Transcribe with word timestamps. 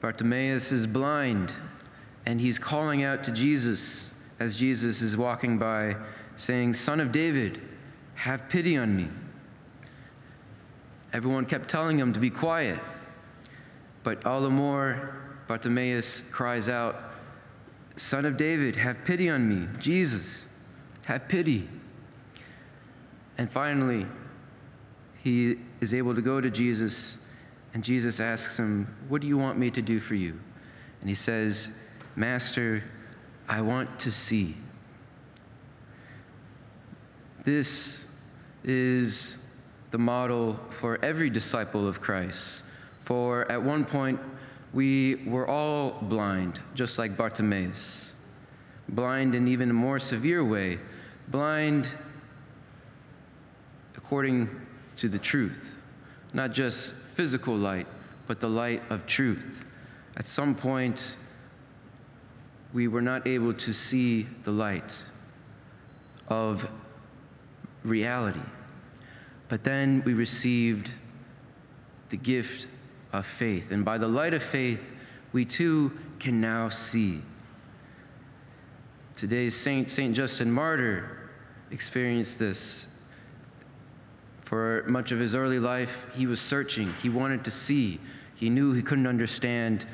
Bartimaeus 0.00 0.72
is 0.72 0.86
blind, 0.86 1.52
and 2.26 2.40
he's 2.40 2.58
calling 2.58 3.02
out 3.02 3.24
to 3.24 3.32
Jesus 3.32 4.10
as 4.40 4.56
Jesus 4.56 5.02
is 5.02 5.16
walking 5.16 5.58
by, 5.58 5.96
saying, 6.36 6.74
Son 6.74 7.00
of 7.00 7.10
David, 7.10 7.60
have 8.14 8.48
pity 8.48 8.76
on 8.76 8.96
me. 8.96 9.08
Everyone 11.12 11.46
kept 11.46 11.68
telling 11.68 11.98
him 11.98 12.12
to 12.12 12.20
be 12.20 12.30
quiet, 12.30 12.78
but 14.04 14.24
all 14.24 14.40
the 14.40 14.50
more 14.50 15.16
Bartimaeus 15.48 16.22
cries 16.30 16.68
out, 16.68 17.02
Son 17.96 18.24
of 18.24 18.36
David, 18.36 18.76
have 18.76 19.04
pity 19.04 19.28
on 19.28 19.48
me. 19.48 19.66
Jesus, 19.80 20.44
have 21.06 21.26
pity. 21.26 21.68
And 23.38 23.50
finally, 23.50 24.06
he 25.22 25.56
is 25.80 25.92
able 25.92 26.14
to 26.14 26.22
go 26.22 26.40
to 26.40 26.50
Jesus, 26.50 27.18
and 27.78 27.84
Jesus 27.84 28.18
asks 28.18 28.56
him, 28.56 28.92
What 29.08 29.20
do 29.20 29.28
you 29.28 29.38
want 29.38 29.56
me 29.56 29.70
to 29.70 29.80
do 29.80 30.00
for 30.00 30.16
you? 30.16 30.36
And 31.00 31.08
he 31.08 31.14
says, 31.14 31.68
Master, 32.16 32.82
I 33.48 33.60
want 33.60 34.00
to 34.00 34.10
see. 34.10 34.56
This 37.44 38.04
is 38.64 39.38
the 39.92 39.98
model 39.98 40.58
for 40.70 40.98
every 41.04 41.30
disciple 41.30 41.86
of 41.86 42.00
Christ. 42.00 42.64
For 43.04 43.48
at 43.48 43.62
one 43.62 43.84
point, 43.84 44.18
we 44.74 45.22
were 45.24 45.46
all 45.46 46.00
blind, 46.02 46.60
just 46.74 46.98
like 46.98 47.16
Bartimaeus. 47.16 48.12
Blind 48.88 49.36
in 49.36 49.46
even 49.46 49.70
a 49.70 49.72
more 49.72 50.00
severe 50.00 50.44
way, 50.44 50.80
blind 51.28 51.88
according 53.96 54.50
to 54.96 55.08
the 55.08 55.20
truth, 55.20 55.78
not 56.32 56.52
just 56.52 56.94
physical 57.14 57.56
light, 57.56 57.86
but 58.26 58.40
the 58.40 58.48
light 58.48 58.82
of 58.90 59.06
truth. 59.06 59.64
At 60.16 60.26
some 60.26 60.54
point, 60.54 61.16
we 62.72 62.88
were 62.88 63.02
not 63.02 63.26
able 63.26 63.54
to 63.54 63.72
see 63.72 64.26
the 64.44 64.50
light 64.50 64.94
of 66.28 66.68
reality. 67.82 68.40
But 69.48 69.64
then 69.64 70.02
we 70.04 70.14
received 70.14 70.90
the 72.10 72.16
gift 72.16 72.68
of 73.12 73.26
faith. 73.26 73.70
And 73.70 73.84
by 73.84 73.98
the 73.98 74.08
light 74.08 74.34
of 74.34 74.42
faith, 74.42 74.80
we 75.32 75.44
too 75.44 75.92
can 76.18 76.40
now 76.40 76.68
see. 76.68 77.22
Today's 79.16 79.56
Saint, 79.56 79.90
Saint 79.90 80.14
Justin 80.14 80.50
Martyr, 80.52 81.30
experienced 81.70 82.38
this. 82.38 82.86
For 84.48 84.82
much 84.86 85.12
of 85.12 85.18
his 85.18 85.34
early 85.34 85.58
life, 85.58 86.06
he 86.14 86.26
was 86.26 86.40
searching. 86.40 86.94
He 87.02 87.10
wanted 87.10 87.44
to 87.44 87.50
see. 87.50 88.00
He 88.34 88.48
knew 88.48 88.72
he 88.72 88.80
couldn't 88.80 89.06
understand 89.06 89.84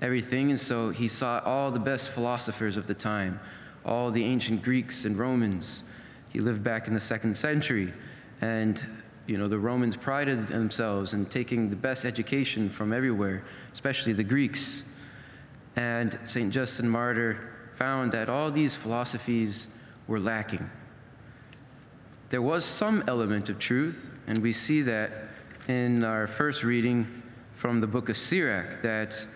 everything, 0.00 0.50
and 0.50 0.58
so 0.58 0.90
he 0.90 1.06
sought 1.06 1.44
all 1.44 1.70
the 1.70 1.78
best 1.78 2.08
philosophers 2.08 2.76
of 2.76 2.88
the 2.88 2.94
time, 2.94 3.38
all 3.84 4.10
the 4.10 4.24
ancient 4.24 4.60
Greeks 4.60 5.04
and 5.04 5.16
Romans. 5.16 5.84
He 6.30 6.40
lived 6.40 6.64
back 6.64 6.88
in 6.88 6.94
the 6.94 7.00
second 7.00 7.38
century, 7.38 7.92
and 8.40 8.84
you 9.28 9.38
know, 9.38 9.46
the 9.46 9.60
Romans 9.60 9.94
prided 9.94 10.48
themselves 10.48 11.12
in 11.12 11.24
taking 11.26 11.70
the 11.70 11.76
best 11.76 12.04
education 12.04 12.70
from 12.70 12.92
everywhere, 12.92 13.44
especially 13.72 14.14
the 14.14 14.24
Greeks. 14.24 14.82
And 15.76 16.18
St. 16.24 16.52
Justin 16.52 16.88
Martyr 16.88 17.38
found 17.76 18.10
that 18.10 18.28
all 18.28 18.50
these 18.50 18.74
philosophies 18.74 19.68
were 20.08 20.18
lacking. 20.18 20.68
There 22.32 22.40
was 22.40 22.64
some 22.64 23.04
element 23.08 23.50
of 23.50 23.58
truth, 23.58 24.08
and 24.26 24.38
we 24.38 24.54
see 24.54 24.80
that 24.80 25.10
in 25.68 26.02
our 26.02 26.26
first 26.26 26.64
reading 26.64 27.22
from 27.56 27.78
the 27.78 27.86
book 27.86 28.08
of 28.08 28.16
Sirach, 28.16 28.80
that 28.80 29.26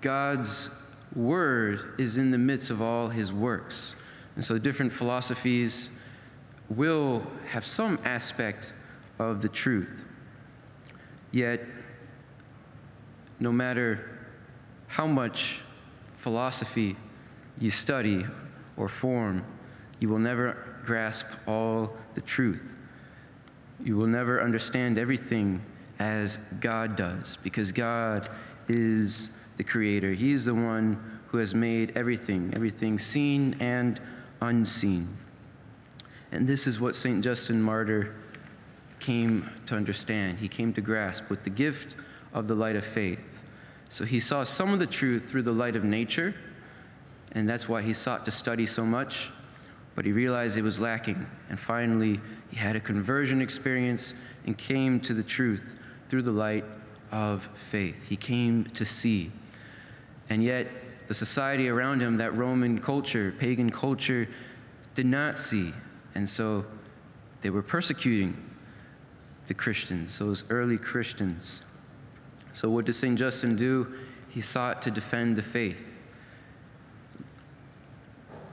God's 0.00 0.70
word 1.14 1.92
is 1.98 2.16
in 2.16 2.30
the 2.30 2.38
midst 2.38 2.70
of 2.70 2.80
all 2.80 3.08
his 3.08 3.30
works. 3.30 3.94
And 4.36 4.42
so 4.42 4.56
different 4.56 4.90
philosophies 4.90 5.90
will 6.70 7.26
have 7.50 7.66
some 7.66 7.98
aspect 8.06 8.72
of 9.18 9.42
the 9.42 9.50
truth. 9.50 10.02
Yet, 11.30 11.60
no 13.38 13.52
matter 13.52 14.18
how 14.86 15.06
much 15.06 15.60
philosophy 16.14 16.96
you 17.58 17.70
study 17.70 18.24
or 18.78 18.88
form, 18.88 19.44
you 20.00 20.08
will 20.08 20.18
never 20.18 20.71
grasp 20.84 21.26
all 21.46 21.92
the 22.14 22.20
truth. 22.20 22.62
You 23.82 23.96
will 23.96 24.06
never 24.06 24.42
understand 24.42 24.98
everything 24.98 25.60
as 25.98 26.38
God 26.60 26.96
does, 26.96 27.38
because 27.42 27.72
God 27.72 28.28
is 28.68 29.28
the 29.56 29.64
creator. 29.64 30.12
He 30.12 30.32
is 30.32 30.44
the 30.44 30.54
one 30.54 31.20
who 31.28 31.38
has 31.38 31.54
made 31.54 31.92
everything, 31.96 32.52
everything 32.54 32.98
seen 32.98 33.56
and 33.60 34.00
unseen. 34.40 35.08
And 36.30 36.46
this 36.46 36.66
is 36.66 36.80
what 36.80 36.96
St. 36.96 37.22
Justin 37.22 37.62
Martyr 37.62 38.14
came 39.00 39.48
to 39.66 39.74
understand. 39.74 40.38
He 40.38 40.48
came 40.48 40.72
to 40.74 40.80
grasp 40.80 41.28
with 41.28 41.42
the 41.42 41.50
gift 41.50 41.96
of 42.32 42.48
the 42.48 42.54
light 42.54 42.76
of 42.76 42.84
faith. 42.84 43.20
So 43.88 44.04
he 44.04 44.20
saw 44.20 44.44
some 44.44 44.72
of 44.72 44.78
the 44.78 44.86
truth 44.86 45.28
through 45.28 45.42
the 45.42 45.52
light 45.52 45.76
of 45.76 45.84
nature, 45.84 46.34
and 47.32 47.48
that's 47.48 47.68
why 47.68 47.82
he 47.82 47.92
sought 47.94 48.24
to 48.24 48.30
study 48.30 48.66
so 48.66 48.84
much. 48.84 49.30
But 49.94 50.04
he 50.04 50.12
realized 50.12 50.56
it 50.56 50.62
was 50.62 50.78
lacking. 50.78 51.26
And 51.48 51.58
finally, 51.58 52.20
he 52.50 52.56
had 52.56 52.76
a 52.76 52.80
conversion 52.80 53.40
experience 53.40 54.14
and 54.46 54.56
came 54.56 55.00
to 55.00 55.14
the 55.14 55.22
truth 55.22 55.78
through 56.08 56.22
the 56.22 56.32
light 56.32 56.64
of 57.10 57.48
faith. 57.54 58.08
He 58.08 58.16
came 58.16 58.64
to 58.74 58.84
see. 58.84 59.30
And 60.30 60.42
yet, 60.42 60.68
the 61.08 61.14
society 61.14 61.68
around 61.68 62.00
him, 62.00 62.16
that 62.16 62.34
Roman 62.34 62.80
culture, 62.80 63.34
pagan 63.38 63.70
culture, 63.70 64.28
did 64.94 65.06
not 65.06 65.38
see. 65.38 65.72
And 66.14 66.28
so 66.28 66.64
they 67.42 67.50
were 67.50 67.62
persecuting 67.62 68.36
the 69.46 69.54
Christians, 69.54 70.18
those 70.18 70.44
early 70.50 70.78
Christians. 70.78 71.60
So, 72.52 72.70
what 72.70 72.84
did 72.84 72.94
St. 72.94 73.18
Justin 73.18 73.56
do? 73.56 73.94
He 74.28 74.40
sought 74.40 74.82
to 74.82 74.90
defend 74.90 75.36
the 75.36 75.42
faith. 75.42 75.76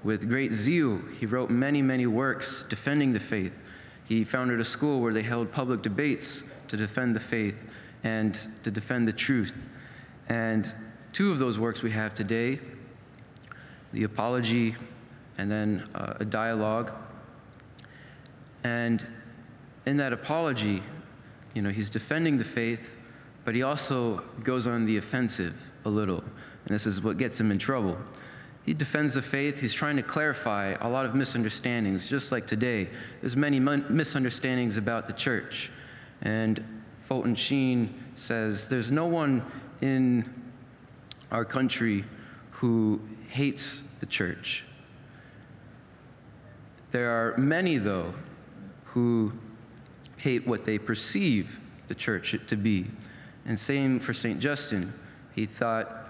With 0.03 0.29
great 0.29 0.53
zeal, 0.53 1.01
he 1.19 1.25
wrote 1.25 1.49
many, 1.49 1.81
many 1.81 2.07
works 2.07 2.63
defending 2.69 3.11
the 3.11 3.19
faith. 3.19 3.57
He 4.05 4.23
founded 4.23 4.59
a 4.59 4.65
school 4.65 5.01
where 5.01 5.13
they 5.13 5.21
held 5.21 5.51
public 5.51 5.81
debates 5.81 6.43
to 6.69 6.77
defend 6.77 7.15
the 7.15 7.19
faith 7.19 7.55
and 8.03 8.35
to 8.63 8.71
defend 8.71 9.07
the 9.07 9.13
truth. 9.13 9.67
And 10.29 10.73
two 11.11 11.31
of 11.31 11.39
those 11.39 11.59
works 11.59 11.81
we 11.81 11.91
have 11.91 12.13
today 12.13 12.59
the 13.91 14.03
Apology 14.03 14.75
and 15.39 15.49
then 15.49 15.89
uh, 15.95 16.13
a 16.19 16.25
dialogue. 16.25 16.91
And 18.63 19.07
in 19.85 19.97
that 19.97 20.13
apology, 20.13 20.83
you 21.53 21.61
know, 21.61 21.69
he's 21.69 21.89
defending 21.89 22.37
the 22.37 22.43
faith, 22.43 22.97
but 23.45 23.55
he 23.55 23.63
also 23.63 24.23
goes 24.43 24.67
on 24.67 24.85
the 24.85 24.97
offensive 24.97 25.55
a 25.85 25.89
little. 25.89 26.19
And 26.19 26.75
this 26.75 26.85
is 26.85 27.01
what 27.01 27.17
gets 27.17 27.39
him 27.39 27.51
in 27.51 27.57
trouble. 27.57 27.97
He 28.65 28.73
defends 28.73 29.15
the 29.15 29.21
faith. 29.21 29.59
He's 29.59 29.73
trying 29.73 29.95
to 29.95 30.03
clarify 30.03 30.75
a 30.81 30.87
lot 30.87 31.05
of 31.05 31.15
misunderstandings, 31.15 32.09
just 32.09 32.31
like 32.31 32.45
today. 32.45 32.89
There's 33.21 33.35
many 33.35 33.59
misunderstandings 33.59 34.77
about 34.77 35.05
the 35.07 35.13
church. 35.13 35.71
And 36.21 36.63
Fulton 36.99 37.35
Sheen 37.35 38.03
says 38.15 38.69
there's 38.69 38.91
no 38.91 39.07
one 39.07 39.43
in 39.81 40.31
our 41.31 41.45
country 41.45 42.05
who 42.51 42.99
hates 43.29 43.83
the 43.99 44.05
church. 44.05 44.65
There 46.91 47.09
are 47.09 47.37
many, 47.37 47.77
though, 47.77 48.13
who 48.85 49.31
hate 50.17 50.45
what 50.45 50.65
they 50.65 50.77
perceive 50.77 51.59
the 51.87 51.95
church 51.95 52.35
to 52.47 52.55
be. 52.55 52.87
And 53.45 53.57
same 53.59 53.99
for 53.99 54.13
St. 54.13 54.39
Justin. 54.39 54.93
He 55.33 55.45
thought, 55.45 56.09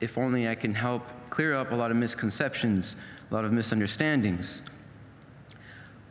if 0.00 0.16
only 0.16 0.48
I 0.48 0.54
can 0.54 0.74
help 0.74 1.06
clear 1.36 1.54
up 1.54 1.70
a 1.70 1.74
lot 1.74 1.90
of 1.90 1.98
misconceptions, 1.98 2.96
a 3.30 3.34
lot 3.34 3.44
of 3.44 3.52
misunderstandings. 3.52 4.62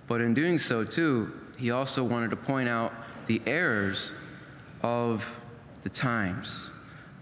But 0.06 0.22
in 0.22 0.36
doing 0.36 0.60
so, 0.60 0.84
too, 0.84 1.34
he 1.58 1.72
also 1.72 2.04
wanted 2.04 2.30
to 2.30 2.36
point 2.36 2.70
out 2.70 2.94
the 3.26 3.42
errors 3.48 4.12
of 4.84 5.28
the 5.82 5.90
times, 5.90 6.70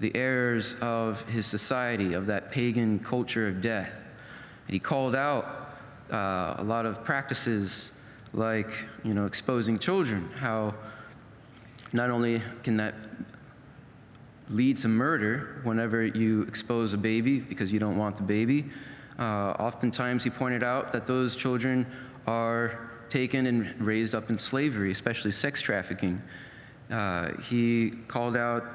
the 0.01 0.13
errors 0.17 0.75
of 0.81 1.21
his 1.29 1.45
society, 1.45 2.13
of 2.13 2.25
that 2.25 2.51
pagan 2.51 2.99
culture 2.99 3.47
of 3.47 3.61
death. 3.61 3.93
And 4.67 4.73
he 4.73 4.79
called 4.79 5.15
out 5.15 5.69
uh, 6.11 6.55
a 6.57 6.63
lot 6.65 6.85
of 6.85 7.05
practices 7.05 7.91
like 8.33 8.69
you 9.05 9.13
know 9.13 9.27
exposing 9.27 9.79
children 9.79 10.29
how 10.35 10.73
not 11.93 12.09
only 12.09 12.41
can 12.63 12.75
that 12.75 12.95
lead 14.49 14.77
to 14.77 14.87
murder 14.87 15.61
whenever 15.63 16.05
you 16.05 16.41
expose 16.43 16.93
a 16.93 16.97
baby 16.97 17.39
because 17.39 17.71
you 17.71 17.79
don't 17.79 17.97
want 17.97 18.15
the 18.15 18.23
baby 18.23 18.65
uh, 19.19 19.51
oftentimes 19.59 20.23
he 20.23 20.29
pointed 20.29 20.63
out 20.63 20.91
that 20.91 21.05
those 21.05 21.35
children 21.35 21.85
are 22.27 22.89
taken 23.09 23.47
and 23.47 23.79
raised 23.79 24.15
up 24.15 24.29
in 24.29 24.37
slavery 24.37 24.91
especially 24.91 25.31
sex 25.31 25.61
trafficking 25.61 26.21
uh, 26.89 27.31
he 27.41 27.91
called 28.07 28.35
out 28.35 28.65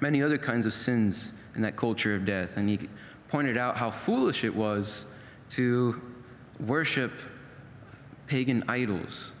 many 0.00 0.22
other 0.22 0.38
kinds 0.38 0.66
of 0.66 0.74
sins 0.74 1.32
in 1.54 1.62
that 1.62 1.76
culture 1.76 2.14
of 2.14 2.24
death. 2.24 2.56
And 2.56 2.68
he 2.68 2.88
pointed 3.28 3.56
out 3.56 3.76
how 3.76 3.90
foolish 3.90 4.44
it 4.44 4.54
was 4.54 5.04
to 5.50 6.00
worship 6.60 7.12
pagan 8.26 8.64
idols, 8.68 9.32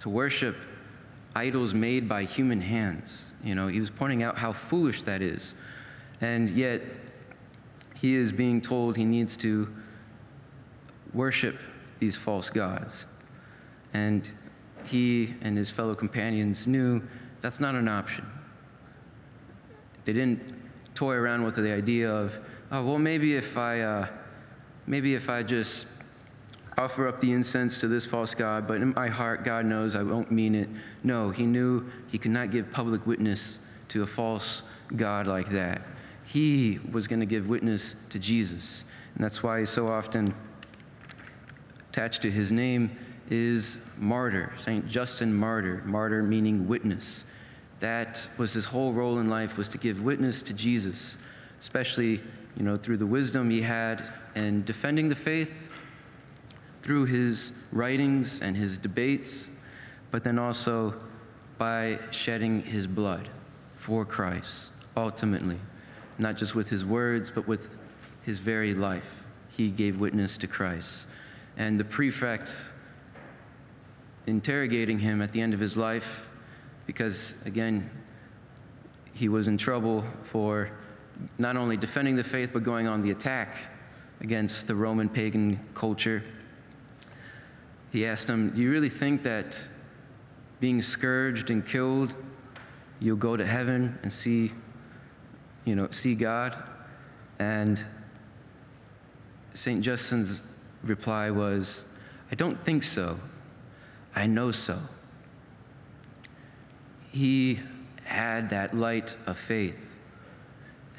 to 0.00 0.08
worship 0.08 0.56
idols 1.34 1.74
made 1.74 2.08
by 2.08 2.24
human 2.24 2.60
hands. 2.60 3.30
You 3.44 3.54
know, 3.54 3.68
he 3.68 3.80
was 3.80 3.90
pointing 3.90 4.22
out 4.22 4.38
how 4.38 4.52
foolish 4.52 5.02
that 5.02 5.22
is. 5.22 5.54
And 6.20 6.50
yet, 6.50 6.82
he 7.94 8.14
is 8.14 8.32
being 8.32 8.60
told 8.60 8.96
he 8.96 9.04
needs 9.04 9.36
to 9.38 9.72
worship 11.12 11.58
these 11.98 12.16
false 12.16 12.50
gods. 12.50 13.06
And 13.92 14.28
he 14.84 15.34
and 15.40 15.56
his 15.56 15.70
fellow 15.70 15.94
companions 15.94 16.66
knew 16.66 17.02
that's 17.40 17.60
not 17.60 17.74
an 17.74 17.88
option. 17.88 18.26
They 20.04 20.12
didn't 20.12 20.54
toy 20.94 21.14
around 21.14 21.44
with 21.44 21.56
the 21.56 21.72
idea 21.72 22.10
of, 22.10 22.38
oh, 22.72 22.84
well, 22.84 22.98
maybe 22.98 23.34
if 23.34 23.56
I, 23.56 23.80
uh, 23.80 24.06
maybe 24.86 25.14
if 25.14 25.28
I 25.28 25.42
just 25.42 25.86
offer 26.78 27.08
up 27.08 27.20
the 27.20 27.32
incense 27.32 27.80
to 27.80 27.88
this 27.88 28.06
false 28.06 28.34
God, 28.34 28.68
but 28.68 28.80
in 28.80 28.92
my 28.94 29.08
heart, 29.08 29.44
God 29.44 29.66
knows 29.66 29.96
I 29.96 30.02
won't 30.02 30.30
mean 30.30 30.54
it. 30.54 30.68
No, 31.02 31.30
he 31.30 31.44
knew 31.44 31.84
he 32.06 32.18
could 32.18 32.30
not 32.30 32.52
give 32.52 32.70
public 32.70 33.04
witness 33.06 33.58
to 33.88 34.04
a 34.04 34.06
false 34.06 34.62
God 34.94 35.26
like 35.26 35.50
that. 35.50 35.82
He 36.24 36.78
was 36.92 37.08
going 37.08 37.20
to 37.20 37.26
give 37.26 37.48
witness 37.48 37.96
to 38.10 38.18
Jesus. 38.18 38.84
And 39.14 39.24
that's 39.24 39.42
why 39.42 39.64
so 39.64 39.88
often 39.88 40.32
attached 41.90 42.22
to 42.22 42.30
his 42.30 42.52
name 42.52 42.96
is 43.28 43.78
martyr, 43.96 44.52
St. 44.56 44.86
Justin 44.86 45.34
Martyr, 45.34 45.82
martyr 45.84 46.22
meaning 46.22 46.68
witness. 46.68 47.24
That 47.80 48.28
was 48.38 48.52
his 48.52 48.64
whole 48.64 48.92
role 48.92 49.18
in 49.18 49.28
life 49.28 49.56
was 49.56 49.68
to 49.68 49.78
give 49.78 50.02
witness 50.02 50.42
to 50.44 50.54
Jesus, 50.54 51.16
especially, 51.60 52.20
you 52.56 52.62
know, 52.62 52.76
through 52.76 52.98
the 52.98 53.06
wisdom 53.06 53.50
he 53.50 53.60
had 53.60 54.04
and 54.34 54.64
defending 54.64 55.08
the 55.08 55.16
faith, 55.16 55.67
through 56.82 57.06
his 57.06 57.52
writings 57.72 58.40
and 58.40 58.56
his 58.56 58.78
debates, 58.78 59.48
but 60.10 60.24
then 60.24 60.38
also 60.38 60.94
by 61.58 61.98
shedding 62.10 62.62
his 62.62 62.86
blood 62.86 63.28
for 63.76 64.04
Christ, 64.04 64.70
ultimately, 64.96 65.58
not 66.18 66.36
just 66.36 66.54
with 66.54 66.68
his 66.68 66.84
words, 66.84 67.30
but 67.30 67.46
with 67.46 67.76
his 68.22 68.38
very 68.38 68.74
life. 68.74 69.24
He 69.48 69.70
gave 69.70 69.98
witness 69.98 70.38
to 70.38 70.46
Christ. 70.46 71.06
And 71.56 71.78
the 71.80 71.84
prefects 71.84 72.70
interrogating 74.26 74.98
him 74.98 75.20
at 75.22 75.32
the 75.32 75.40
end 75.40 75.54
of 75.54 75.60
his 75.60 75.76
life 75.76 76.28
because, 76.86 77.34
again, 77.44 77.90
he 79.14 79.28
was 79.28 79.48
in 79.48 79.58
trouble 79.58 80.04
for 80.22 80.70
not 81.38 81.56
only 81.56 81.76
defending 81.76 82.14
the 82.14 82.22
faith, 82.22 82.50
but 82.52 82.62
going 82.62 82.86
on 82.86 83.00
the 83.00 83.10
attack 83.10 83.56
against 84.20 84.66
the 84.66 84.74
Roman 84.74 85.08
pagan 85.08 85.58
culture. 85.74 86.22
He 87.92 88.06
asked 88.06 88.28
him, 88.28 88.50
Do 88.50 88.60
you 88.60 88.70
really 88.70 88.88
think 88.88 89.22
that 89.22 89.58
being 90.60 90.82
scourged 90.82 91.50
and 91.50 91.64
killed, 91.64 92.14
you'll 93.00 93.16
go 93.16 93.36
to 93.36 93.46
heaven 93.46 93.98
and 94.02 94.12
see, 94.12 94.52
you 95.64 95.74
know, 95.74 95.88
see 95.90 96.14
God? 96.14 96.56
And 97.38 97.84
St. 99.54 99.80
Justin's 99.82 100.42
reply 100.82 101.30
was, 101.30 101.84
I 102.30 102.34
don't 102.34 102.62
think 102.64 102.82
so. 102.82 103.18
I 104.14 104.26
know 104.26 104.52
so. 104.52 104.78
He 107.10 107.60
had 108.04 108.50
that 108.50 108.76
light 108.76 109.16
of 109.26 109.38
faith, 109.38 109.76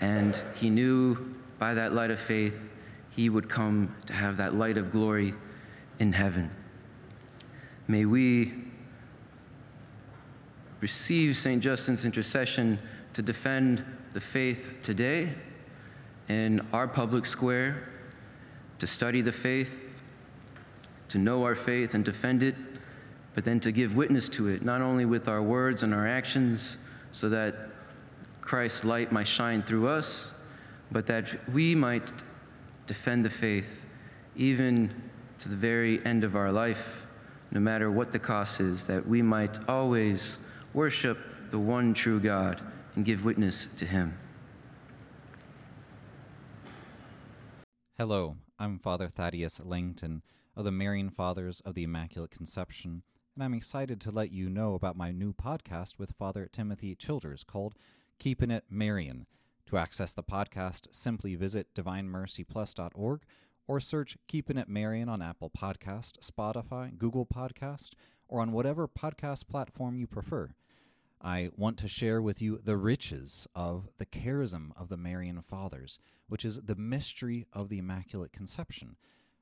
and 0.01 0.41
he 0.55 0.69
knew 0.69 1.35
by 1.59 1.73
that 1.73 1.93
light 1.93 2.11
of 2.11 2.19
faith 2.19 2.59
he 3.09 3.29
would 3.29 3.49
come 3.49 3.93
to 4.05 4.13
have 4.13 4.37
that 4.37 4.55
light 4.55 4.77
of 4.77 4.91
glory 4.91 5.33
in 5.99 6.13
heaven. 6.13 6.49
May 7.89 8.05
we 8.05 8.53
receive 10.79 11.35
St. 11.35 11.61
Justin's 11.61 12.05
intercession 12.05 12.79
to 13.13 13.21
defend 13.21 13.83
the 14.13 14.21
faith 14.21 14.79
today 14.81 15.33
in 16.29 16.65
our 16.71 16.87
public 16.87 17.25
square, 17.25 17.89
to 18.77 18.87
study 18.87 19.19
the 19.19 19.31
faith, 19.31 19.73
to 21.09 21.17
know 21.17 21.43
our 21.43 21.55
faith 21.55 21.95
and 21.95 22.05
defend 22.05 22.43
it 22.43 22.55
but 23.33 23.45
then 23.45 23.59
to 23.61 23.71
give 23.71 23.95
witness 23.95 24.27
to 24.29 24.49
it, 24.49 24.63
not 24.63 24.81
only 24.81 25.05
with 25.05 25.27
our 25.27 25.41
words 25.41 25.81
and 25.81 25.93
our 25.93 26.05
actions, 26.05 26.77
so 27.11 27.29
that 27.29 27.69
Christ's 28.41 28.83
light 28.83 29.11
might 29.11 29.27
shine 29.27 29.63
through 29.63 29.87
us, 29.87 30.31
but 30.91 31.07
that 31.07 31.49
we 31.51 31.73
might 31.73 32.11
defend 32.85 33.23
the 33.23 33.29
faith 33.29 33.79
even 34.35 34.93
to 35.39 35.49
the 35.49 35.55
very 35.55 36.05
end 36.05 36.23
of 36.23 36.35
our 36.35 36.51
life, 36.51 37.07
no 37.51 37.59
matter 37.59 37.91
what 37.91 38.11
the 38.11 38.19
cost 38.19 38.59
is, 38.59 38.83
that 38.83 39.07
we 39.07 39.21
might 39.21 39.57
always 39.69 40.37
worship 40.73 41.17
the 41.49 41.59
one 41.59 41.93
true 41.93 42.19
God 42.19 42.61
and 42.95 43.05
give 43.05 43.23
witness 43.23 43.67
to 43.77 43.85
Him. 43.85 44.17
Hello, 47.97 48.37
I'm 48.57 48.79
Father 48.79 49.09
Thaddeus 49.09 49.59
Lancton 49.63 50.21
of 50.55 50.65
the 50.65 50.71
Marian 50.71 51.09
Fathers 51.09 51.59
of 51.61 51.73
the 51.73 51.83
Immaculate 51.83 52.31
Conception 52.31 53.03
and 53.39 53.45
I'm 53.45 53.53
excited 53.53 54.01
to 54.01 54.11
let 54.11 54.33
you 54.33 54.49
know 54.49 54.73
about 54.73 54.97
my 54.97 55.13
new 55.13 55.31
podcast 55.31 55.97
with 55.97 56.11
Father 56.19 56.49
Timothy 56.51 56.93
Childers 56.93 57.45
called 57.45 57.73
Keeping 58.19 58.51
It 58.51 58.65
Marian. 58.69 59.27
To 59.67 59.77
access 59.77 60.11
the 60.11 60.23
podcast, 60.23 60.87
simply 60.91 61.35
visit 61.35 61.73
divinemercyplus.org 61.73 63.21
or 63.69 63.79
search 63.79 64.17
Keeping 64.27 64.57
It 64.57 64.67
Marian 64.67 65.07
on 65.09 65.21
Apple 65.21 65.51
Podcast, 65.51 66.13
Spotify, 66.21 66.97
Google 66.97 67.27
Podcast, 67.27 67.91
or 68.27 68.41
on 68.41 68.51
whatever 68.51 68.87
podcast 68.87 69.47
platform 69.47 69.95
you 69.95 70.07
prefer. 70.07 70.55
I 71.21 71.51
want 71.55 71.77
to 71.77 71.87
share 71.87 72.19
with 72.19 72.41
you 72.41 72.59
the 72.63 72.77
riches 72.77 73.47
of 73.53 73.87
the 73.99 74.07
charism 74.07 74.71
of 74.75 74.89
the 74.89 74.97
Marian 74.97 75.39
Fathers, 75.43 75.99
which 76.27 76.43
is 76.43 76.59
the 76.65 76.73
mystery 76.73 77.45
of 77.53 77.69
the 77.69 77.77
Immaculate 77.77 78.33
Conception 78.33 78.95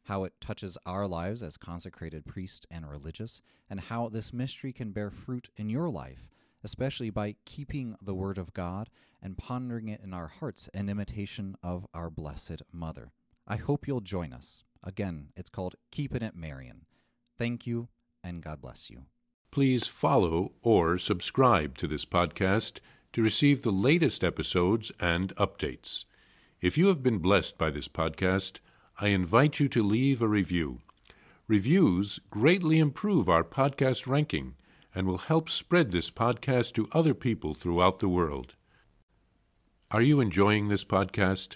how 0.03 0.25
it 0.25 0.33
touches 0.41 0.77
our 0.85 1.07
lives 1.07 1.41
as 1.41 1.55
consecrated 1.55 2.25
priests 2.25 2.65
and 2.69 2.89
religious, 2.89 3.41
and 3.69 3.79
how 3.79 4.09
this 4.09 4.33
mystery 4.33 4.73
can 4.73 4.91
bear 4.91 5.09
fruit 5.09 5.49
in 5.55 5.69
your 5.69 5.89
life, 5.89 6.29
especially 6.63 7.09
by 7.09 7.35
keeping 7.45 7.95
the 8.01 8.15
Word 8.15 8.37
of 8.37 8.53
God 8.53 8.89
and 9.21 9.37
pondering 9.37 9.87
it 9.87 10.01
in 10.01 10.13
our 10.13 10.27
hearts 10.27 10.69
in 10.73 10.89
imitation 10.89 11.55
of 11.63 11.87
our 11.93 12.09
Blessed 12.09 12.61
Mother. 12.73 13.11
I 13.47 13.55
hope 13.55 13.87
you'll 13.87 14.01
join 14.01 14.33
us. 14.33 14.63
Again, 14.83 15.29
it's 15.35 15.49
called 15.49 15.75
Keeping 15.91 16.21
It 16.21 16.35
Marian. 16.35 16.85
Thank 17.37 17.65
you, 17.65 17.87
and 18.23 18.43
God 18.43 18.61
bless 18.61 18.89
you. 18.89 19.03
Please 19.51 19.87
follow 19.87 20.51
or 20.61 20.97
subscribe 20.97 21.77
to 21.77 21.87
this 21.87 22.05
podcast 22.05 22.79
to 23.13 23.23
receive 23.23 23.61
the 23.61 23.71
latest 23.71 24.23
episodes 24.23 24.91
and 24.99 25.35
updates. 25.37 26.05
If 26.59 26.77
you 26.77 26.87
have 26.87 27.01
been 27.01 27.19
blessed 27.19 27.57
by 27.57 27.69
this 27.69 27.87
podcast, 27.87 28.59
I 28.99 29.07
invite 29.07 29.59
you 29.59 29.69
to 29.69 29.83
leave 29.83 30.21
a 30.21 30.27
review. 30.27 30.81
Reviews 31.47 32.19
greatly 32.29 32.79
improve 32.79 33.29
our 33.29 33.43
podcast 33.43 34.07
ranking 34.07 34.55
and 34.93 35.07
will 35.07 35.19
help 35.19 35.49
spread 35.49 35.91
this 35.91 36.09
podcast 36.09 36.73
to 36.73 36.89
other 36.91 37.13
people 37.13 37.53
throughout 37.53 37.99
the 37.99 38.09
world. 38.09 38.55
Are 39.91 40.01
you 40.01 40.19
enjoying 40.19 40.67
this 40.67 40.83
podcast? 40.83 41.55